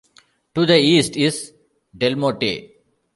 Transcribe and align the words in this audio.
To 0.55 0.65
the 0.65 0.77
east 0.79 1.15
is 1.15 1.53
Delmotte. 1.95 2.71